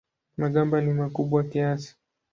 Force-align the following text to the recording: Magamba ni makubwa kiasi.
Magamba 0.41 0.75
ni 0.81 0.93
makubwa 0.99 1.39
kiasi. 1.49 1.91